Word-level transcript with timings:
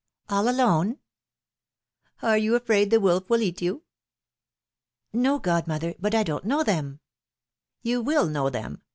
^'All 0.29 0.49
alone?" 0.49 0.97
^^Are 2.23 2.41
you 2.41 2.55
afraid 2.55 2.89
the 2.89 2.99
wolf 2.99 3.29
will 3.29 3.43
eat 3.43 3.61
you?" 3.61 3.83
No, 5.13 5.37
godmother, 5.37 5.93
but 5.99 6.15
I 6.15 6.23
don't 6.23 6.43
know 6.45 6.63
them." 6.63 7.01
You 7.83 8.01
will 8.01 8.25
know 8.25 8.49
them. 8.49 8.81